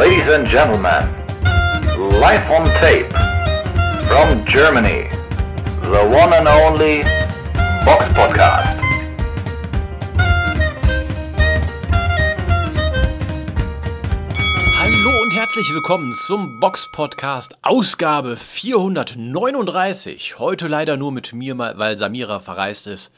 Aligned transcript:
Ladies 0.00 0.32
and 0.32 0.48
gentlemen, 0.48 1.04
live 2.20 2.50
on 2.50 2.64
tape 2.80 3.12
from 4.08 4.44
Germany, 4.46 5.10
the 5.82 6.08
one 6.08 6.32
and 6.32 6.48
only 6.48 7.02
Box 7.84 8.08
Podcast. 8.14 8.80
Hallo 14.80 15.22
und 15.22 15.34
herzlich 15.34 15.70
willkommen 15.74 16.12
zum 16.12 16.60
Box 16.60 16.90
Podcast 16.92 17.58
Ausgabe 17.60 18.38
439. 18.38 20.38
Heute 20.38 20.68
leider 20.68 20.96
nur 20.96 21.12
mit 21.12 21.34
mir, 21.34 21.58
weil 21.58 21.98
Samira 21.98 22.40
verreist 22.40 22.86
ist. 22.86 23.12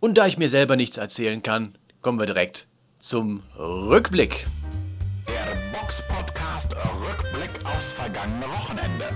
Und 0.00 0.18
da 0.18 0.26
ich 0.26 0.36
mir 0.36 0.48
selber 0.48 0.74
nichts 0.74 0.98
erzählen 0.98 1.44
kann, 1.44 1.78
kommen 2.02 2.18
wir 2.18 2.26
direkt 2.26 2.66
zum 2.98 3.44
Rückblick. 3.56 4.48
Box 5.88 6.02
Podcast 6.06 6.74
Rückblick 7.08 7.64
aufs 7.64 7.92
vergangene 7.92 8.44
Wochenende. 8.44 9.06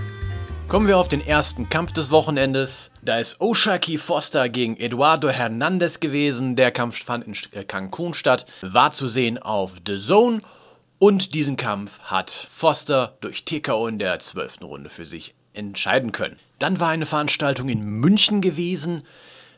Kommen 0.67 0.87
wir 0.87 0.97
auf 0.97 1.07
den 1.07 1.21
ersten 1.21 1.69
Kampf 1.69 1.91
des 1.91 2.09
Wochenendes. 2.09 2.89
Da 3.03 3.19
ist 3.19 3.39
Oshaki 3.39 3.99
Foster 3.99 4.49
gegen 4.49 4.75
Eduardo 4.77 5.29
Hernandez 5.29 5.99
gewesen. 5.99 6.55
Der 6.55 6.71
Kampf 6.71 7.03
fand 7.03 7.27
in 7.27 7.35
äh, 7.51 7.63
Cancun 7.63 8.15
statt, 8.15 8.47
war 8.63 8.91
zu 8.91 9.07
sehen 9.07 9.37
auf 9.37 9.73
The 9.87 9.99
Zone. 9.99 10.41
Und 10.97 11.35
diesen 11.35 11.57
Kampf 11.57 11.99
hat 11.99 12.31
Foster 12.31 13.17
durch 13.21 13.45
TKO 13.45 13.87
in 13.87 13.99
der 13.99 14.17
12. 14.17 14.63
Runde 14.63 14.89
für 14.89 15.05
sich 15.05 15.35
entscheiden 15.53 16.11
können. 16.11 16.37
Dann 16.57 16.79
war 16.79 16.89
eine 16.89 17.05
Veranstaltung 17.05 17.69
in 17.69 17.83
München 17.83 18.41
gewesen. 18.41 19.03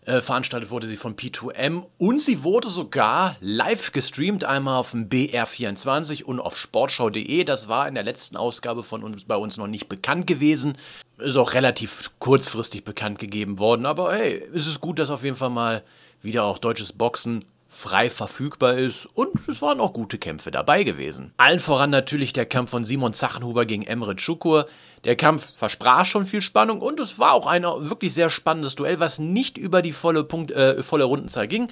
Äh, 0.06 0.22
veranstaltet 0.22 0.70
wurde 0.70 0.86
sie 0.86 0.98
von 0.98 1.16
P2M 1.16 1.84
und 1.98 2.22
sie 2.22 2.44
wurde 2.44 2.68
sogar 2.70 3.36
live 3.40 3.92
gestreamt, 3.92 4.44
einmal 4.44 4.78
auf 4.78 4.92
dem 4.92 5.10
BR24 5.10 6.24
und 6.24 6.40
auf 6.40 6.56
sportschau.de. 6.56 7.44
Das 7.44 7.68
war 7.68 7.88
in 7.88 7.96
der 7.96 8.04
letzten 8.04 8.38
Ausgabe 8.38 8.84
von 8.84 9.04
uns 9.04 9.26
bei 9.26 9.36
uns 9.36 9.58
noch 9.58 9.66
nicht 9.66 9.90
bekannt 9.90 10.28
gewesen. 10.28 10.78
Ist 11.18 11.38
auch 11.38 11.56
relativ 11.56 12.12
kurzfristig 12.20 12.84
bekannt 12.84 13.18
gegeben 13.18 13.58
worden, 13.58 13.88
aber 13.88 14.14
hey, 14.14 14.44
es 14.54 14.68
ist 14.68 14.80
gut, 14.80 15.00
dass 15.00 15.10
auf 15.10 15.24
jeden 15.24 15.38
Fall 15.38 15.50
mal 15.50 15.84
wieder 16.22 16.44
auch 16.44 16.60
deutsches 16.60 16.94
Boxen 16.94 17.44
frei 17.68 18.10
verfügbar 18.10 18.76
ist 18.76 19.06
und 19.06 19.48
es 19.48 19.62
waren 19.62 19.80
auch 19.80 19.94
gute 19.94 20.18
Kämpfe 20.18 20.52
dabei 20.52 20.84
gewesen. 20.84 21.34
Allen 21.38 21.60
voran 21.60 21.90
natürlich 21.90 22.32
der 22.34 22.46
Kampf 22.46 22.72
von 22.72 22.86
Simon 22.86 23.14
Zachenhuber 23.14 23.66
gegen 23.66 23.84
Emre 23.84 24.16
Çukur. 24.16 24.66
Der 25.04 25.16
Kampf 25.16 25.54
versprach 25.56 26.06
schon 26.06 26.26
viel 26.26 26.42
Spannung 26.42 26.82
und 26.82 27.00
es 27.00 27.20
war 27.20 27.34
auch 27.34 27.48
ein 27.48 27.64
wirklich 27.64 28.14
sehr 28.14 28.30
spannendes 28.30 28.76
Duell, 28.76 29.00
was 29.00 29.20
nicht 29.20 29.58
über 29.58 29.82
die 29.82 29.92
volle, 29.92 30.24
Punkt, 30.24 30.52
äh, 30.52 30.82
volle 30.82 31.04
Rundenzahl 31.04 31.48
ging. 31.48 31.68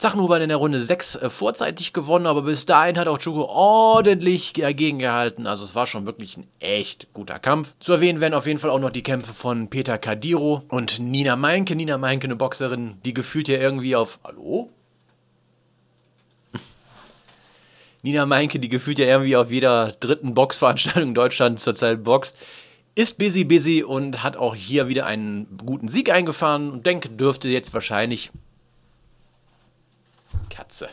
Zachenhuber 0.00 0.40
in 0.40 0.48
der 0.48 0.56
Runde 0.56 0.80
6 0.80 1.16
äh, 1.16 1.28
vorzeitig 1.28 1.92
gewonnen, 1.92 2.26
aber 2.26 2.42
bis 2.42 2.64
dahin 2.64 2.96
hat 2.96 3.06
auch 3.06 3.18
Chuko 3.18 3.44
ordentlich 3.44 4.54
dagegen 4.54 4.98
gehalten. 4.98 5.46
Also 5.46 5.64
es 5.64 5.74
war 5.74 5.86
schon 5.86 6.06
wirklich 6.06 6.38
ein 6.38 6.46
echt 6.58 7.12
guter 7.12 7.38
Kampf. 7.38 7.76
Zu 7.80 7.92
erwähnen 7.92 8.22
werden 8.22 8.32
auf 8.32 8.46
jeden 8.46 8.58
Fall 8.58 8.70
auch 8.70 8.80
noch 8.80 8.90
die 8.90 9.02
Kämpfe 9.02 9.34
von 9.34 9.68
Peter 9.68 9.98
Kadiro 9.98 10.62
und 10.68 11.00
Nina 11.00 11.36
Meinke. 11.36 11.76
Nina 11.76 11.98
Meinke, 11.98 12.24
eine 12.24 12.36
Boxerin, 12.36 12.96
die 13.04 13.12
gefühlt 13.12 13.48
ja 13.48 13.58
irgendwie 13.58 13.94
auf... 13.94 14.20
Hallo? 14.24 14.70
Nina 18.02 18.24
Meinke, 18.26 18.58
die 18.58 18.68
gefühlt 18.68 18.98
ja 18.98 19.06
irgendwie 19.06 19.36
auf 19.36 19.50
jeder 19.50 19.92
dritten 20.00 20.34
Boxveranstaltung 20.34 21.10
in 21.10 21.14
Deutschland 21.14 21.60
zurzeit 21.60 22.02
boxt, 22.02 22.38
ist 22.94 23.18
busy, 23.18 23.44
busy 23.44 23.82
und 23.82 24.22
hat 24.22 24.36
auch 24.36 24.54
hier 24.54 24.88
wieder 24.88 25.06
einen 25.06 25.58
guten 25.64 25.88
Sieg 25.88 26.10
eingefahren 26.10 26.70
und 26.70 26.86
denke, 26.86 27.08
dürfte 27.10 27.48
jetzt 27.48 27.72
wahrscheinlich. 27.74 28.30
Katze. 30.48 30.88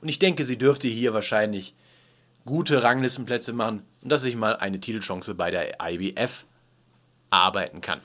Und 0.00 0.08
ich 0.08 0.18
denke, 0.18 0.44
sie 0.44 0.58
dürfte 0.58 0.88
hier 0.88 1.14
wahrscheinlich 1.14 1.74
gute 2.44 2.82
Ranglistenplätze 2.82 3.52
machen 3.52 3.82
und 4.02 4.08
dass 4.08 4.22
sich 4.22 4.36
mal 4.36 4.56
eine 4.56 4.80
Titelchance 4.80 5.34
bei 5.34 5.50
der 5.50 5.78
IBF 5.80 6.44
arbeiten 7.30 7.80
kann. 7.80 8.00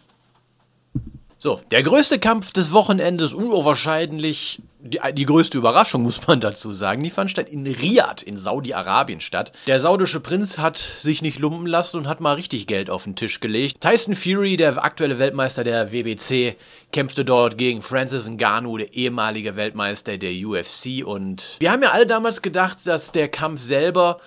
So, 1.39 1.61
der 1.69 1.83
größte 1.83 2.19
Kampf 2.19 2.51
des 2.51 2.71
Wochenendes, 2.71 3.33
unwahrscheinlich 3.33 4.61
die, 4.87 4.99
die, 5.13 5.25
größte 5.25 5.57
Überraschung, 5.57 6.03
muss 6.03 6.27
man 6.27 6.39
dazu 6.39 6.73
sagen, 6.73 7.03
die 7.03 7.09
fand 7.09 7.31
statt 7.31 7.49
in 7.49 7.65
Riyadh 7.65 8.23
in 8.23 8.37
Saudi-Arabien 8.37 9.19
statt. 9.19 9.51
Der 9.67 9.79
saudische 9.79 10.19
Prinz 10.19 10.57
hat 10.57 10.77
sich 10.77 11.21
nicht 11.21 11.39
lumpen 11.39 11.67
lassen 11.67 11.97
und 11.97 12.07
hat 12.07 12.21
mal 12.21 12.33
richtig 12.33 12.67
Geld 12.67 12.89
auf 12.89 13.03
den 13.03 13.15
Tisch 13.15 13.39
gelegt. 13.39 13.81
Tyson 13.81 14.15
Fury, 14.15 14.57
der 14.57 14.83
aktuelle 14.83 15.19
Weltmeister 15.19 15.63
der 15.63 15.91
WBC, 15.91 16.55
kämpfte 16.91 17.25
dort 17.25 17.57
gegen 17.57 17.81
Francis 17.81 18.29
Ngannou, 18.29 18.77
der 18.77 18.93
ehemalige 18.93 19.55
Weltmeister 19.55 20.17
der 20.17 20.31
UFC. 20.31 21.05
Und 21.05 21.57
wir 21.59 21.71
haben 21.71 21.83
ja 21.83 21.91
alle 21.91 22.07
damals 22.07 22.41
gedacht, 22.41 22.79
dass 22.85 23.11
der 23.11 23.27
Kampf 23.27 23.59
selber 23.61 24.19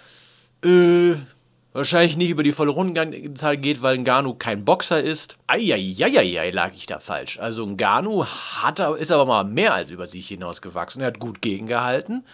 äh, 0.64 1.14
wahrscheinlich 1.72 2.16
nicht 2.16 2.30
über 2.30 2.42
die 2.42 2.52
volle 2.52 2.70
Rundenzahl 2.70 3.56
geht, 3.56 3.82
weil 3.82 3.98
Ngannou 3.98 4.34
kein 4.34 4.64
Boxer 4.64 5.02
ist. 5.02 5.38
Eieieiei, 5.46 6.50
lag 6.50 6.72
ich 6.74 6.86
da 6.86 6.98
falsch. 7.00 7.38
Also 7.38 7.66
Ngannou 7.66 8.24
hat, 8.24 8.80
ist 8.98 9.12
aber 9.12 9.26
mal 9.26 9.44
mehr 9.44 9.74
als 9.74 9.90
über 9.90 10.06
sich 10.06 10.28
hinausgewachsen. 10.28 11.00
Er 11.00 11.08
hat 11.08 11.20
gut 11.20 11.42
gegengehalten. 11.42 12.24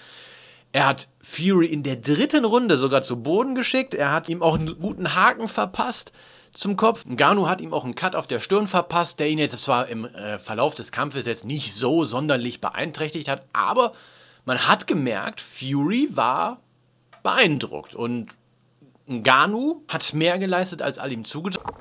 Er 0.73 0.87
hat 0.87 1.09
Fury 1.21 1.67
in 1.67 1.83
der 1.83 1.97
dritten 1.97 2.45
Runde 2.45 2.77
sogar 2.77 3.03
zu 3.03 3.23
Boden 3.23 3.55
geschickt. 3.55 3.95
Er 3.95 4.13
hat 4.13 4.29
ihm 4.29 4.43
auch 4.43 4.59
einen 4.59 4.79
guten 4.79 5.15
Haken 5.15 5.49
verpasst 5.49 6.13
zum 6.51 6.77
Kopf. 6.77 7.05
Ngannou 7.07 7.49
hat 7.49 7.61
ihm 7.61 7.73
auch 7.73 7.85
einen 7.85 7.95
Cut 7.95 8.17
auf 8.17 8.27
der 8.27 8.41
Stirn 8.41 8.67
verpasst, 8.67 9.21
der 9.21 9.29
ihn 9.29 9.39
jetzt 9.39 9.59
zwar 9.59 9.89
im 9.89 10.07
äh, 10.07 10.39
Verlauf 10.39 10.75
des 10.75 10.93
Kampfes 10.93 11.27
jetzt 11.27 11.45
nicht 11.45 11.75
so 11.75 12.05
sonderlich 12.05 12.61
beeinträchtigt 12.61 13.29
hat, 13.29 13.43
aber 13.53 13.93
man 14.45 14.69
hat 14.69 14.87
gemerkt, 14.87 15.41
Fury 15.41 16.09
war 16.13 16.61
beeindruckt 17.23 17.95
und 17.95 18.37
Ngannou 19.09 19.83
hat 19.89 20.15
mehr 20.15 20.39
geleistet, 20.39 20.83
als 20.83 20.99
all 20.99 21.13
ihm 21.13 21.25
zugetragen. 21.25 21.75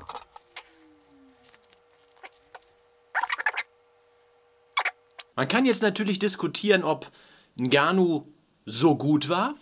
Man 5.34 5.48
kann 5.48 5.66
jetzt 5.66 5.82
natürlich 5.82 6.18
diskutieren, 6.18 6.82
ob 6.82 7.10
Ngannou 7.56 8.32
so 8.64 8.96
gut 8.96 9.28
war. 9.28 9.54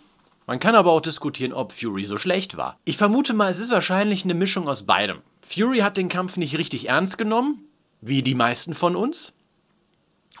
Man 0.47 0.59
kann 0.59 0.75
aber 0.75 0.91
auch 0.91 1.01
diskutieren, 1.01 1.53
ob 1.53 1.71
Fury 1.71 2.05
so 2.05 2.17
schlecht 2.17 2.55
war. 2.55 2.79
Ich 2.85 2.97
vermute 2.97 3.33
mal, 3.33 3.49
es 3.49 3.59
ist 3.59 3.71
wahrscheinlich 3.71 4.23
eine 4.23 4.35
Mischung 4.35 4.69
aus 4.69 4.83
beidem. 4.83 5.21
Fury 5.41 5.79
hat 5.79 5.97
den 5.97 6.07
Kampf 6.07 6.37
nicht 6.37 6.57
richtig 6.57 6.87
ernst 6.89 7.17
genommen, 7.17 7.67
wie 7.99 8.21
die 8.21 8.35
meisten 8.35 8.73
von 8.73 8.95
uns. 8.95 9.33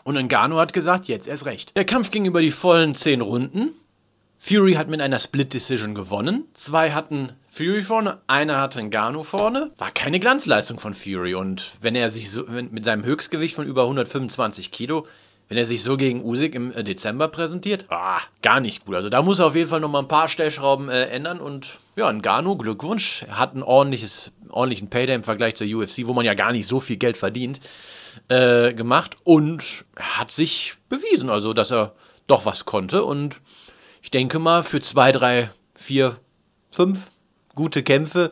Und 0.03 0.15
Ngannou 0.15 0.57
hat 0.57 0.73
gesagt, 0.73 1.07
jetzt 1.07 1.27
erst 1.27 1.47
recht. 1.47 1.75
Der 1.75 1.85
Kampf 1.85 2.11
ging 2.11 2.25
über 2.25 2.41
die 2.41 2.51
vollen 2.51 2.93
10 2.93 3.21
Runden. 3.21 3.73
Fury 4.47 4.73
hat 4.73 4.89
mit 4.89 5.01
einer 5.01 5.17
Split 5.17 5.55
Decision 5.55 5.95
gewonnen. 5.95 6.43
Zwei 6.53 6.91
hatten 6.91 7.31
Fury 7.49 7.81
vorne, 7.81 8.19
einer 8.27 8.61
hatte 8.61 8.83
Ngannou 8.83 9.23
vorne. 9.23 9.71
War 9.79 9.89
keine 9.89 10.19
Glanzleistung 10.19 10.77
von 10.77 10.93
Fury. 10.93 11.33
Und 11.33 11.71
wenn 11.81 11.95
er 11.95 12.11
sich 12.11 12.29
so 12.29 12.43
mit 12.47 12.85
seinem 12.85 13.03
Höchstgewicht 13.03 13.55
von 13.55 13.65
über 13.65 13.81
125 13.81 14.71
Kilo, 14.71 15.07
wenn 15.49 15.57
er 15.57 15.65
sich 15.65 15.81
so 15.81 15.97
gegen 15.97 16.23
Usyk 16.23 16.53
im 16.53 16.71
äh, 16.73 16.83
Dezember 16.83 17.27
präsentiert, 17.27 17.87
ah, 17.89 18.19
gar 18.43 18.59
nicht 18.59 18.85
gut. 18.85 18.93
Also 18.93 19.09
da 19.09 19.23
muss 19.23 19.39
er 19.39 19.47
auf 19.47 19.55
jeden 19.55 19.67
Fall 19.67 19.79
nochmal 19.79 20.03
ein 20.03 20.07
paar 20.07 20.27
Stellschrauben 20.27 20.89
äh, 20.89 21.05
ändern. 21.05 21.39
Und 21.39 21.79
ja, 21.95 22.13
Ngannou, 22.13 22.55
Glückwunsch, 22.55 23.23
er 23.27 23.39
hat 23.39 23.53
einen 23.53 23.63
ordentliches, 23.63 24.33
ordentlichen 24.49 24.91
Payday 24.91 25.15
im 25.15 25.23
Vergleich 25.23 25.55
zur 25.55 25.65
UFC, 25.65 26.05
wo 26.05 26.13
man 26.13 26.23
ja 26.23 26.35
gar 26.35 26.51
nicht 26.51 26.67
so 26.67 26.79
viel 26.79 26.97
Geld 26.97 27.17
verdient, 27.17 27.61
äh, 28.27 28.75
gemacht. 28.75 29.17
Und 29.23 29.85
hat 29.99 30.29
sich 30.29 30.75
bewiesen, 30.87 31.31
also 31.31 31.53
dass 31.53 31.71
er 31.71 31.95
doch 32.27 32.45
was 32.45 32.65
konnte. 32.65 33.03
Und 33.03 33.41
ich 34.05 34.11
denke 34.11 34.37
mal, 34.37 34.61
für 34.61 34.79
zwei, 34.81 35.11
drei, 35.11 35.49
vier, 35.73 36.15
fünf 36.69 37.09
gute 37.55 37.81
Kämpfe 37.81 38.31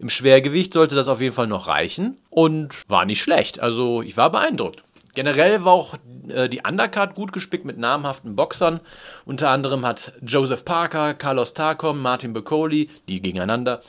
im 0.00 0.10
Schwergewicht 0.10 0.74
sollte 0.74 0.96
das 0.96 1.06
auf 1.06 1.20
jeden 1.20 1.32
Fall 1.32 1.46
noch 1.46 1.68
reichen 1.68 2.18
und 2.28 2.82
war 2.88 3.04
nicht 3.04 3.22
schlecht. 3.22 3.60
Also 3.60 4.02
ich 4.02 4.16
war 4.16 4.32
beeindruckt. 4.32 4.82
Generell 5.14 5.64
war 5.64 5.74
auch 5.74 5.94
äh, 6.28 6.48
die 6.48 6.62
Undercard 6.66 7.14
gut 7.14 7.32
gespickt 7.32 7.64
mit 7.64 7.78
namhaften 7.78 8.34
Boxern. 8.34 8.80
Unter 9.24 9.50
anderem 9.50 9.86
hat 9.86 10.12
Joseph 10.26 10.64
Parker, 10.64 11.14
Carlos 11.14 11.54
Tarkom, 11.54 12.02
Martin 12.02 12.32
Bacoli, 12.32 12.90
die 13.06 13.22
gegeneinander, 13.22 13.80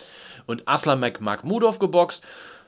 und 0.45 0.67
Aslan 0.67 0.99
Mahmudov 1.19 1.79
geboxt. 1.79 2.23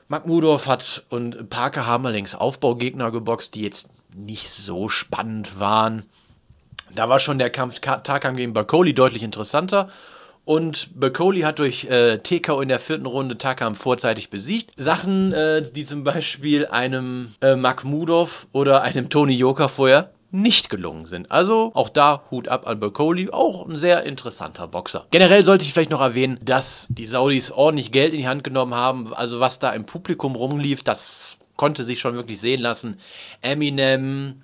Mahmudov 0.08 0.66
hat 0.66 1.04
und 1.08 1.50
Parker 1.50 1.86
haben 1.86 2.04
allerdings 2.04 2.34
Aufbaugegner 2.34 3.12
geboxt, 3.12 3.54
die 3.54 3.62
jetzt 3.62 3.90
nicht 4.16 4.50
so 4.50 4.88
spannend 4.88 5.60
waren. 5.60 6.04
Da 6.94 7.08
war 7.08 7.18
schon 7.18 7.38
der 7.38 7.50
Kampf 7.50 7.80
Tarkan 7.80 8.36
gegen 8.36 8.52
Bacoli 8.52 8.94
deutlich 8.94 9.22
interessanter. 9.22 9.88
Und 10.44 10.98
Bacoli 10.98 11.40
hat 11.40 11.58
durch 11.58 11.86
äh, 11.86 12.18
TKO 12.18 12.60
in 12.60 12.68
der 12.68 12.78
vierten 12.78 13.06
Runde 13.06 13.36
Takam 13.36 13.74
vorzeitig 13.74 14.30
besiegt. 14.30 14.72
Sachen, 14.76 15.32
äh, 15.32 15.60
die 15.60 15.84
zum 15.84 16.04
Beispiel 16.04 16.66
einem 16.66 17.32
äh, 17.40 17.56
Makhmudov 17.56 18.46
oder 18.52 18.82
einem 18.82 19.10
Tony 19.10 19.34
Yoka 19.34 19.66
vorher 19.66 20.12
nicht 20.30 20.70
gelungen 20.70 21.04
sind. 21.04 21.32
Also 21.32 21.72
auch 21.74 21.88
da 21.88 22.22
Hut 22.30 22.46
ab 22.46 22.66
an 22.66 22.78
Bacoli, 22.78 23.30
auch 23.30 23.66
ein 23.66 23.76
sehr 23.76 24.04
interessanter 24.04 24.68
Boxer. 24.68 25.06
Generell 25.10 25.42
sollte 25.42 25.64
ich 25.64 25.72
vielleicht 25.72 25.90
noch 25.90 26.00
erwähnen, 26.00 26.38
dass 26.42 26.86
die 26.90 27.06
Saudis 27.06 27.50
ordentlich 27.50 27.90
Geld 27.90 28.12
in 28.12 28.20
die 28.20 28.28
Hand 28.28 28.44
genommen 28.44 28.74
haben. 28.74 29.12
Also 29.14 29.40
was 29.40 29.58
da 29.58 29.72
im 29.72 29.84
Publikum 29.84 30.36
rumlief, 30.36 30.84
das 30.84 31.38
konnte 31.56 31.84
sich 31.84 31.98
schon 31.98 32.14
wirklich 32.14 32.38
sehen 32.38 32.60
lassen. 32.60 33.00
Eminem, 33.40 34.42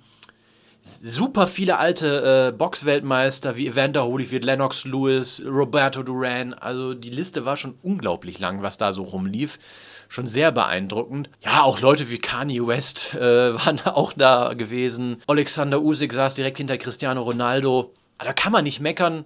super 0.83 1.47
viele 1.47 1.77
alte 1.77 2.49
äh, 2.49 2.51
Boxweltmeister 2.51 3.55
wie 3.55 3.67
Evander 3.67 4.05
Holyfield, 4.05 4.43
Lennox 4.43 4.83
Lewis, 4.83 5.41
Roberto 5.45 6.03
Duran. 6.03 6.53
Also 6.53 6.93
die 6.93 7.09
Liste 7.09 7.45
war 7.45 7.55
schon 7.55 7.75
unglaublich 7.83 8.39
lang, 8.39 8.61
was 8.61 8.77
da 8.77 8.91
so 8.91 9.03
rumlief. 9.03 9.59
Schon 10.09 10.27
sehr 10.27 10.51
beeindruckend. 10.51 11.29
Ja, 11.41 11.63
auch 11.63 11.79
Leute 11.79 12.09
wie 12.11 12.19
Kanye 12.19 12.67
West 12.67 13.15
äh, 13.15 13.19
waren 13.65 13.79
auch 13.85 14.13
da 14.13 14.53
gewesen. 14.53 15.17
Alexander 15.27 15.81
Usyk 15.81 16.11
saß 16.13 16.35
direkt 16.35 16.57
hinter 16.57 16.77
Cristiano 16.77 17.21
Ronaldo. 17.21 17.93
Da 18.19 18.33
kann 18.33 18.51
man 18.51 18.65
nicht 18.65 18.81
meckern. 18.81 19.25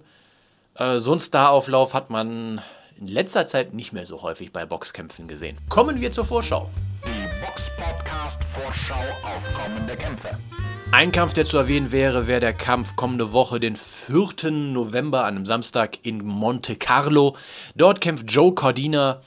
Äh, 0.76 0.98
so 0.98 1.10
einen 1.10 1.20
Starauflauf 1.20 1.92
hat 1.92 2.08
man 2.08 2.60
in 3.00 3.08
letzter 3.08 3.44
Zeit 3.44 3.74
nicht 3.74 3.92
mehr 3.92 4.06
so 4.06 4.22
häufig 4.22 4.52
bei 4.52 4.64
Boxkämpfen 4.64 5.26
gesehen. 5.26 5.56
Kommen 5.68 6.00
wir 6.00 6.10
zur 6.12 6.24
Vorschau. 6.24 6.70
Die 7.04 7.44
Box 7.44 7.70
Podcast 7.76 8.42
Vorschau 8.44 9.02
auf 9.22 9.52
kommende 9.54 9.96
Kämpfe. 9.96 10.30
Ein 10.90 11.12
Kampf, 11.12 11.34
der 11.34 11.44
zu 11.44 11.58
erwähnen 11.58 11.92
wäre, 11.92 12.26
wäre 12.26 12.40
der 12.40 12.54
Kampf 12.54 12.96
kommende 12.96 13.32
Woche, 13.34 13.60
den 13.60 13.76
4. 13.76 14.50
November, 14.50 15.24
an 15.24 15.36
einem 15.36 15.46
Samstag 15.46 15.98
in 16.02 16.24
Monte 16.24 16.76
Carlo. 16.76 17.36
Dort 17.76 18.00
kämpft 18.00 18.32
Joe 18.32 18.54
Cordina 18.54 19.20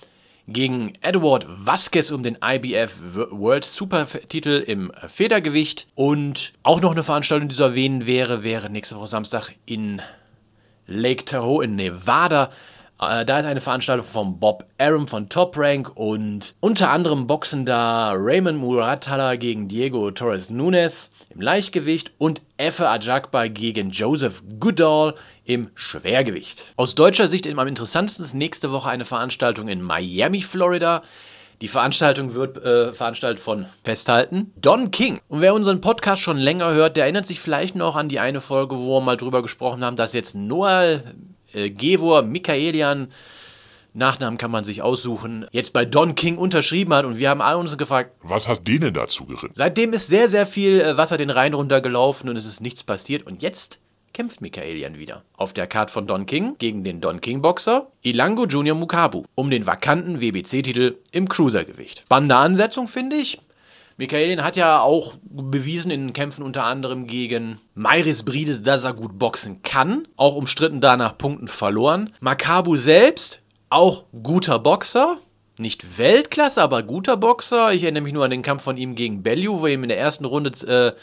gegen 0.48 0.94
Edward 1.02 1.46
Vasquez 1.48 2.10
um 2.10 2.24
den 2.24 2.38
IBF 2.44 2.96
World 3.30 3.64
Supertitel 3.64 4.64
im 4.66 4.92
Federgewicht. 5.08 5.88
Und 5.94 6.54
auch 6.64 6.82
noch 6.82 6.92
eine 6.92 7.04
Veranstaltung, 7.04 7.48
die 7.48 7.56
zu 7.56 7.64
erwähnen 7.64 8.08
wäre, 8.08 8.44
wäre 8.44 8.72
nächste 8.72 8.96
Woche 8.98 9.08
Samstag 9.08 9.52
in 9.66 10.02
Lake 10.88 11.26
Tahoe 11.26 11.64
in 11.64 11.76
Nevada. 11.76 12.50
Äh, 13.02 13.26
da 13.26 13.40
ist 13.40 13.46
eine 13.46 13.62
Veranstaltung 13.62 14.06
von 14.06 14.40
Bob 14.40 14.66
Arum 14.78 15.08
von 15.08 15.28
Top 15.28 15.58
Rank 15.58 15.92
und 15.96 16.54
unter 16.60 16.92
anderem 16.92 17.26
boxen 17.26 17.66
da 17.66 18.14
Raymond 18.16 18.60
Muratalla 18.60 19.36
gegen 19.36 19.68
Diego 19.68 20.12
Torres 20.12 20.52
Nunes 20.52 21.10
im 21.32 21.42
Leichtgewicht 21.42 22.12
und 22.20 22.44
Efe 22.58 22.88
Ajakba 22.90 23.48
gegen 23.48 23.90
Joseph 23.90 24.44
Goodall 24.60 25.16
im 25.46 25.72
Schwergewicht. 25.74 26.74
Aus 26.76 26.94
deutscher 26.94 27.28
Sicht 27.28 27.48
am 27.48 27.68
interessantesten 27.68 28.24
ist 28.24 28.36
nächste 28.36 28.72
Woche 28.72 28.92
eine 28.92 29.06
Veranstaltung 29.06 29.68
in 29.68 29.82
Miami, 29.82 30.42
Florida. 30.42 31.02
Die 31.62 31.68
Veranstaltung 31.68 32.36
wird 32.36 32.64
äh, 32.64 32.92
veranstaltet 32.92 33.42
von 33.42 33.66
Festhalten 33.84 34.52
Don 34.58 34.92
King. 34.92 35.20
Und 35.28 35.42
wer 35.42 35.56
unseren 35.56 35.82
Podcast 35.82 36.22
schon 36.22 36.38
länger 36.38 36.72
hört, 36.74 36.98
der 36.98 37.06
erinnert 37.06 37.26
sich 37.26 37.40
vielleicht 37.40 37.76
noch 37.76 37.96
an 37.96 38.10
die 38.10 38.20
eine 38.20 38.42
Folge, 38.42 38.78
wo 38.78 39.00
wir 39.00 39.02
mal 39.02 39.18
drüber 39.18 39.42
gesprochen 39.42 39.84
haben, 39.84 39.96
dass 39.96 40.14
jetzt 40.14 40.36
Noah 40.36 41.02
äh, 41.54 41.70
Gevor 41.70 42.24
Michaelian, 42.24 43.08
Nachnamen 43.94 44.38
kann 44.38 44.52
man 44.52 44.64
sich 44.64 44.82
aussuchen, 44.82 45.46
jetzt 45.52 45.74
bei 45.74 45.84
Don 45.84 46.16
King 46.16 46.38
unterschrieben 46.38 46.94
hat 46.94 47.04
und 47.04 47.18
wir 47.18 47.30
haben 47.30 47.42
alle 47.42 47.58
uns 47.58 47.78
gefragt, 47.78 48.16
was 48.22 48.48
hat 48.48 48.66
denen 48.66 48.94
dazu 48.94 49.26
geritten? 49.26 49.54
Seitdem 49.54 49.92
ist 49.92 50.08
sehr, 50.08 50.30
sehr 50.30 50.46
viel 50.46 50.80
äh, 50.80 50.98
Wasser 50.98 51.18
den 51.18 51.30
Rhein 51.30 51.54
runtergelaufen 51.54 52.30
und 52.30 52.38
es 52.38 52.46
ist 52.46 52.62
nichts 52.62 52.84
passiert 52.84 53.26
und 53.26 53.42
jetzt 53.42 53.80
kämpft 54.14 54.42
Michaelian 54.42 54.98
wieder. 54.98 55.24
Auf 55.36 55.54
der 55.54 55.68
Karte 55.68 55.92
von 55.92 56.08
Don 56.08 56.26
King 56.26 56.56
gegen 56.58 56.84
den 56.84 57.02
Don 57.02 57.20
King 57.22 57.42
Boxer 57.42 57.88
Ilango 58.02 58.46
Junior 58.46 58.78
Mukabu 58.78 59.24
um 59.36 59.50
den 59.50 59.68
vakanten 59.68 60.22
WBC-Titel 60.22 60.98
im 61.12 61.28
Cruisergewicht. 61.28 62.00
Spannende 62.00 62.36
Ansetzung, 62.36 62.88
finde 62.88 63.18
ich. 63.18 63.40
Michaelin 63.98 64.44
hat 64.44 64.56
ja 64.56 64.80
auch 64.82 65.16
bewiesen 65.24 65.92
in 65.92 66.14
Kämpfen 66.14 66.44
unter 66.44 66.64
anderem 66.64 67.08
gegen 67.08 67.60
Mairis 67.76 68.24
Brides, 68.24 68.64
dass 68.64 68.84
er 68.84 68.94
gut 68.94 69.20
boxen 69.20 69.62
kann. 69.62 70.08
Auch 70.16 70.36
umstritten 70.36 70.82
danach 70.82 71.18
Punkten 71.18 71.48
verloren. 71.48 72.12
Makabu 72.20 72.76
selbst, 72.76 73.42
auch 73.70 74.06
guter 74.24 74.60
Boxer. 74.60 75.18
Nicht 75.58 75.98
Weltklasse, 75.98 76.62
aber 76.62 76.82
guter 76.82 77.18
Boxer. 77.18 77.74
Ich 77.74 77.84
erinnere 77.84 78.04
mich 78.04 78.14
nur 78.14 78.26
an 78.26 78.32
den 78.32 78.42
Kampf 78.42 78.64
von 78.64 78.78
ihm 78.78 78.96
gegen 78.96 79.22
Bellew, 79.22 79.60
wo 79.62 79.68
ihm 79.68 79.84
in 79.84 79.90
der 79.90 80.00
ersten 80.00 80.26
Runde 80.26 80.50
äh, 80.68 80.94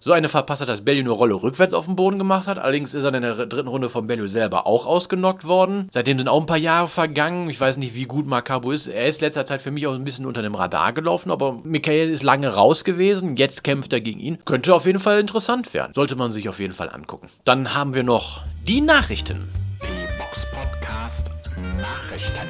so 0.00 0.12
eine 0.12 0.28
verpasst 0.28 0.62
hat, 0.62 0.68
dass 0.68 0.84
Bellew 0.84 1.00
eine 1.00 1.10
Rolle 1.10 1.34
rückwärts 1.34 1.74
auf 1.74 1.86
den 1.86 1.96
Boden 1.96 2.18
gemacht 2.18 2.46
hat. 2.46 2.58
Allerdings 2.58 2.94
ist 2.94 3.04
er 3.04 3.14
in 3.14 3.22
der 3.22 3.46
dritten 3.46 3.68
Runde 3.68 3.88
von 3.88 4.06
Bellew 4.06 4.28
selber 4.28 4.66
auch 4.66 4.86
ausgenockt 4.86 5.46
worden. 5.46 5.88
Seitdem 5.92 6.18
sind 6.18 6.28
auch 6.28 6.40
ein 6.40 6.46
paar 6.46 6.56
Jahre 6.56 6.88
vergangen. 6.88 7.48
Ich 7.50 7.60
weiß 7.60 7.76
nicht, 7.78 7.94
wie 7.94 8.04
gut 8.04 8.26
Makabu 8.26 8.70
ist. 8.70 8.86
Er 8.86 9.06
ist 9.06 9.20
letzter 9.20 9.44
Zeit 9.44 9.62
für 9.62 9.70
mich 9.70 9.86
auch 9.86 9.94
ein 9.94 10.04
bisschen 10.04 10.26
unter 10.26 10.42
dem 10.42 10.54
Radar 10.54 10.92
gelaufen, 10.92 11.30
aber 11.30 11.58
Michael 11.64 12.10
ist 12.10 12.22
lange 12.22 12.54
raus 12.54 12.84
gewesen. 12.84 13.36
Jetzt 13.36 13.64
kämpft 13.64 13.92
er 13.92 14.00
gegen 14.00 14.20
ihn. 14.20 14.38
Könnte 14.44 14.74
auf 14.74 14.86
jeden 14.86 15.00
Fall 15.00 15.20
interessant 15.20 15.72
werden. 15.74 15.92
Sollte 15.94 16.16
man 16.16 16.30
sich 16.30 16.48
auf 16.48 16.60
jeden 16.60 16.74
Fall 16.74 16.90
angucken. 16.90 17.28
Dann 17.44 17.74
haben 17.74 17.94
wir 17.94 18.02
noch 18.02 18.42
die 18.66 18.80
Nachrichten. 18.80 19.48
Die 19.82 20.18
Box 20.18 20.46
Podcast 20.52 21.28
Nachrichten. 21.76 22.48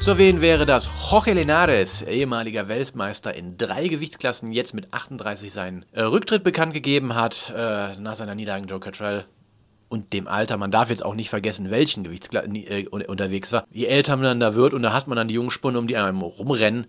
Zu 0.00 0.10
erwähnen 0.12 0.40
wäre, 0.40 0.64
dass 0.64 0.88
Jorge 1.10 1.34
Lenares, 1.34 2.02
ehemaliger 2.02 2.68
Weltmeister 2.68 3.34
in 3.34 3.58
drei 3.58 3.88
Gewichtsklassen, 3.88 4.52
jetzt 4.52 4.72
mit 4.72 4.94
38 4.94 5.52
seinen 5.52 5.84
äh, 5.92 6.02
Rücktritt 6.02 6.44
bekannt 6.44 6.72
gegeben 6.72 7.16
hat, 7.16 7.52
äh, 7.54 7.98
nach 7.98 8.14
seiner 8.14 8.36
Niederlage 8.36 8.66
Joe 8.66 8.78
Cottrell 8.78 9.24
und 9.88 10.12
dem 10.12 10.28
Alter. 10.28 10.56
Man 10.56 10.70
darf 10.70 10.90
jetzt 10.90 11.04
auch 11.04 11.16
nicht 11.16 11.30
vergessen, 11.30 11.70
welchen 11.70 12.04
Gewichtsklassen 12.04 12.54
äh, 12.54 12.86
unterwegs 12.88 13.52
war. 13.52 13.64
Je 13.72 13.86
älter 13.86 14.16
man 14.16 14.38
da 14.38 14.54
wird 14.54 14.72
und 14.72 14.82
da 14.82 14.92
hat 14.92 15.08
man 15.08 15.16
dann 15.16 15.28
die 15.28 15.34
jungen 15.34 15.50
Spunde, 15.50 15.80
um 15.80 15.88
die 15.88 15.96
einem 15.96 16.22
rumrennen, 16.22 16.86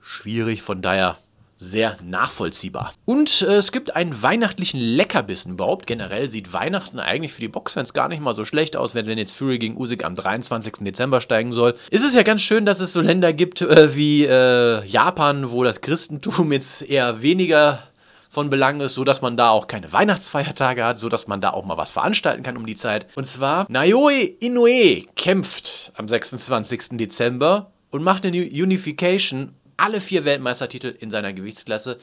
schwierig, 0.00 0.62
von 0.62 0.80
daher 0.80 1.18
sehr 1.58 1.96
nachvollziehbar. 2.04 2.94
Und 3.04 3.42
äh, 3.42 3.56
es 3.56 3.72
gibt 3.72 3.96
einen 3.96 4.22
weihnachtlichen 4.22 4.80
Leckerbissen. 4.80 5.52
Überhaupt 5.52 5.86
generell 5.86 6.30
sieht 6.30 6.52
Weihnachten 6.52 7.00
eigentlich 7.00 7.32
für 7.32 7.40
die 7.40 7.48
Boxfans 7.48 7.92
gar 7.92 8.08
nicht 8.08 8.20
mal 8.20 8.32
so 8.32 8.44
schlecht 8.44 8.76
aus, 8.76 8.94
wenn, 8.94 9.06
wenn 9.06 9.18
jetzt 9.18 9.36
Fury 9.36 9.58
gegen 9.58 9.76
Usyk 9.76 10.04
am 10.04 10.14
23. 10.14 10.74
Dezember 10.80 11.20
steigen 11.20 11.52
soll. 11.52 11.74
Ist 11.90 12.04
es 12.04 12.14
ja 12.14 12.22
ganz 12.22 12.42
schön, 12.42 12.64
dass 12.64 12.80
es 12.80 12.92
so 12.92 13.00
Länder 13.00 13.32
gibt 13.32 13.60
äh, 13.60 13.94
wie 13.96 14.24
äh, 14.24 14.84
Japan, 14.86 15.50
wo 15.50 15.64
das 15.64 15.80
Christentum 15.80 16.52
jetzt 16.52 16.82
eher 16.82 17.22
weniger 17.22 17.82
von 18.30 18.50
Belang 18.50 18.80
ist, 18.80 18.94
so 18.94 19.04
dass 19.04 19.20
man 19.22 19.36
da 19.36 19.50
auch 19.50 19.66
keine 19.66 19.92
Weihnachtsfeiertage 19.92 20.84
hat, 20.84 20.98
so 20.98 21.08
dass 21.08 21.26
man 21.26 21.40
da 21.40 21.50
auch 21.50 21.64
mal 21.64 21.76
was 21.76 21.90
veranstalten 21.90 22.42
kann 22.42 22.56
um 22.56 22.66
die 22.66 22.76
Zeit. 22.76 23.06
Und 23.16 23.26
zwar 23.26 23.66
Naoe 23.68 24.22
Inoue 24.40 25.04
kämpft 25.16 25.92
am 25.96 26.06
26. 26.06 26.98
Dezember 26.98 27.72
und 27.90 28.04
macht 28.04 28.24
eine 28.24 28.38
Unification 28.38 29.54
alle 29.78 30.00
vier 30.00 30.26
Weltmeistertitel 30.26 30.94
in 30.98 31.10
seiner 31.10 31.32
Gewichtsklasse. 31.32 31.98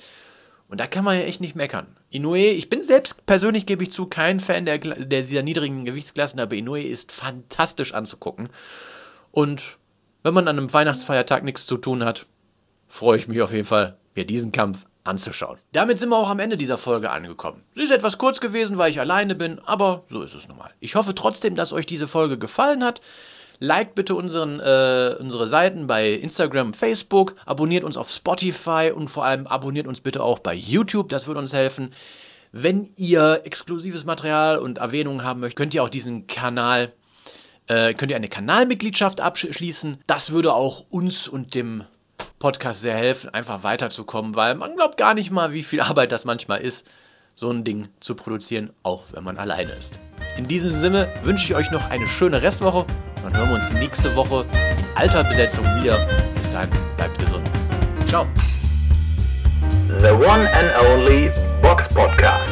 Und 0.67 0.79
da 0.79 0.87
kann 0.87 1.03
man 1.03 1.17
ja 1.17 1.23
echt 1.23 1.41
nicht 1.41 1.55
meckern. 1.55 1.85
Inoue, 2.09 2.37
ich 2.37 2.69
bin 2.69 2.81
selbst 2.81 3.25
persönlich, 3.27 3.67
gebe 3.67 3.83
ich 3.83 3.91
zu, 3.91 4.07
kein 4.07 4.39
Fan 4.39 4.65
der, 4.65 4.79
der 4.79 5.21
dieser 5.21 5.43
niedrigen 5.43 5.85
Gewichtsklassen, 5.85 6.39
aber 6.39 6.55
Inoue 6.55 6.81
ist 6.81 7.11
fantastisch 7.11 7.93
anzugucken. 7.93 8.49
Und 9.31 9.77
wenn 10.23 10.33
man 10.33 10.47
an 10.47 10.57
einem 10.57 10.73
Weihnachtsfeiertag 10.73 11.43
nichts 11.43 11.67
zu 11.67 11.77
tun 11.77 12.03
hat, 12.03 12.25
freue 12.87 13.19
ich 13.19 13.27
mich 13.27 13.41
auf 13.41 13.51
jeden 13.51 13.67
Fall, 13.67 13.97
mir 14.15 14.25
diesen 14.25 14.51
Kampf 14.51 14.85
anzuschauen. 15.03 15.59
Damit 15.71 15.99
sind 15.99 16.09
wir 16.09 16.17
auch 16.17 16.29
am 16.29 16.39
Ende 16.39 16.55
dieser 16.55 16.79
Folge 16.79 17.11
angekommen. 17.11 17.61
Sie 17.71 17.83
ist 17.83 17.91
etwas 17.91 18.17
kurz 18.17 18.41
gewesen, 18.41 18.77
weil 18.79 18.89
ich 18.89 18.99
alleine 18.99 19.35
bin, 19.35 19.59
aber 19.65 20.03
so 20.09 20.23
ist 20.23 20.33
es 20.33 20.47
nun 20.47 20.57
mal. 20.57 20.71
Ich 20.79 20.95
hoffe 20.95 21.13
trotzdem, 21.13 21.55
dass 21.55 21.73
euch 21.73 21.85
diese 21.85 22.07
Folge 22.07 22.39
gefallen 22.39 22.83
hat. 22.83 23.01
Liked 23.59 23.95
bitte 23.95 24.15
unseren, 24.15 24.59
äh, 24.59 25.15
unsere 25.19 25.47
Seiten 25.47 25.87
bei 25.87 26.11
Instagram 26.11 26.73
Facebook, 26.73 27.35
abonniert 27.45 27.83
uns 27.83 27.97
auf 27.97 28.09
Spotify 28.09 28.91
und 28.93 29.09
vor 29.09 29.25
allem 29.25 29.47
abonniert 29.47 29.87
uns 29.87 30.01
bitte 30.01 30.23
auch 30.23 30.39
bei 30.39 30.53
YouTube, 30.53 31.09
das 31.09 31.27
würde 31.27 31.39
uns 31.39 31.53
helfen. 31.53 31.89
Wenn 32.51 32.89
ihr 32.95 33.41
exklusives 33.43 34.05
Material 34.05 34.57
und 34.57 34.77
Erwähnungen 34.77 35.23
haben 35.23 35.41
möchtet, 35.41 35.57
könnt 35.57 35.73
ihr 35.73 35.83
auch 35.83 35.89
diesen 35.89 36.27
Kanal, 36.27 36.93
äh, 37.67 37.93
könnt 37.93 38.11
ihr 38.11 38.15
eine 38.15 38.29
Kanalmitgliedschaft 38.29 39.19
abschließen. 39.19 39.97
Das 40.07 40.31
würde 40.31 40.53
auch 40.53 40.85
uns 40.89 41.27
und 41.27 41.55
dem 41.55 41.83
Podcast 42.39 42.81
sehr 42.81 42.95
helfen, 42.95 43.33
einfach 43.33 43.63
weiterzukommen, 43.63 44.35
weil 44.35 44.55
man 44.55 44.75
glaubt 44.75 44.97
gar 44.97 45.13
nicht 45.13 45.31
mal, 45.31 45.53
wie 45.53 45.63
viel 45.63 45.81
Arbeit 45.81 46.11
das 46.11 46.25
manchmal 46.25 46.61
ist, 46.61 46.87
so 47.33 47.49
ein 47.49 47.63
Ding 47.63 47.89
zu 47.99 48.15
produzieren, 48.15 48.71
auch 48.83 49.03
wenn 49.11 49.23
man 49.23 49.37
alleine 49.37 49.73
ist. 49.73 49.99
In 50.37 50.47
diesem 50.47 50.73
Sinne 50.73 51.13
wünsche 51.23 51.45
ich 51.45 51.55
euch 51.55 51.71
noch 51.71 51.89
eine 51.89 52.07
schöne 52.07 52.41
Restwoche 52.41 52.85
uns 53.55 53.71
nächste 53.71 54.13
Woche 54.15 54.45
in 54.51 54.85
alter 54.95 55.23
Besetzung 55.23 55.65
wieder. 55.81 55.97
Bis 56.35 56.49
dahin, 56.49 56.69
bleibt 56.97 57.17
gesund. 57.17 57.49
Ciao. 58.05 58.27
The 59.99 60.13
one 60.13 60.45
and 60.47 60.71
only 60.89 61.31
Box 61.61 61.87
Podcast. 61.95 62.49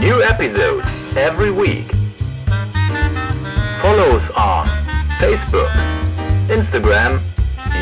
New 0.00 0.20
episodes 0.22 0.88
every 1.16 1.52
week. 1.52 1.86
Follow 3.80 4.16
us 4.16 4.28
on 4.34 4.68
Facebook, 5.20 5.70
Instagram, 6.48 7.20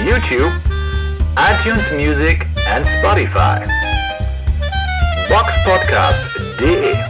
YouTube, 0.05 0.53
iTunes 1.37 1.91
Music 1.97 2.47
and 2.67 2.85
Spotify. 2.85 3.67
Boxpodcast.de 5.29 7.08